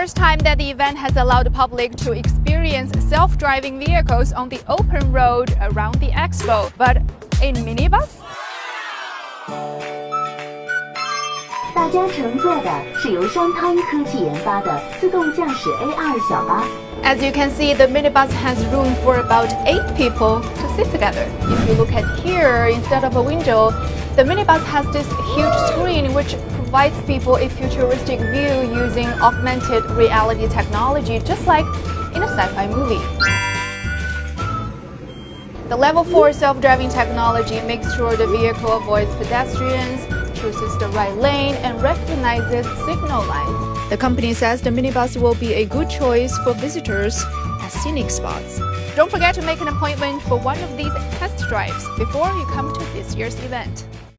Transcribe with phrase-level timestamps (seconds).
[0.00, 4.58] first time that the event has allowed the public to experience self-driving vehicles on the
[4.66, 6.96] open road around the expo, but
[7.42, 8.08] in minibus?
[11.74, 16.64] 大家乘坐的是由商汤科技研发的自动驾驶 AR 小巴。
[17.04, 21.28] As you can see, the minibus has room for about eight people to sit together.
[21.42, 23.70] If you look at here, instead of a window,
[24.16, 30.48] the minibus has this huge screen which provides people a futuristic view using augmented reality
[30.48, 31.66] technology, just like
[32.14, 33.00] in a sci-fi movie.
[35.68, 40.00] The level 4 self-driving technology makes sure the vehicle avoids pedestrians,
[40.38, 43.90] chooses the right lane, and recognizes signal lines.
[43.90, 47.24] The company says the minibus will be a good choice for visitors
[47.60, 48.58] at scenic spots.
[48.96, 50.92] Don't forget to make an appointment for one of these
[51.50, 53.84] drives before you come to this year's event.